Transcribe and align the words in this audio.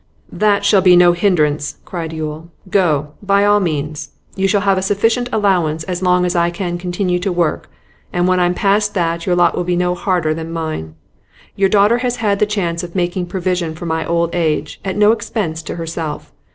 'That 0.31 0.65
shall 0.65 0.81
be 0.81 0.95
no 0.95 1.11
hindrance,' 1.13 1.75
cried 1.85 2.11
Yule. 2.11 2.49
'Go, 2.71 3.11
by 3.21 3.45
all 3.45 3.59
means; 3.59 4.09
you 4.35 4.47
shall 4.47 4.61
have 4.61 4.75
a 4.79 4.81
sufficient 4.81 5.29
allowance 5.31 5.83
as 5.83 6.01
long 6.01 6.25
as 6.25 6.35
I 6.35 6.49
can 6.49 6.79
continue 6.79 7.19
to 7.19 7.31
work, 7.31 7.69
and 8.11 8.27
when 8.27 8.39
I'm 8.39 8.55
past 8.55 8.95
that, 8.95 9.27
your 9.27 9.35
lot 9.35 9.55
will 9.55 9.63
be 9.63 9.75
no 9.75 9.93
harder 9.93 10.33
than 10.33 10.51
mine. 10.51 10.95
Your 11.55 11.69
daughter 11.69 11.99
had 11.99 12.39
the 12.39 12.47
chance 12.47 12.81
of 12.81 12.95
making 12.95 13.27
provision 13.27 13.75
for 13.75 13.85
my 13.85 14.03
old 14.03 14.33
age, 14.33 14.81
at 14.83 14.97
no 14.97 15.11
expense 15.11 15.61
to 15.61 15.75
herself. 15.75 16.31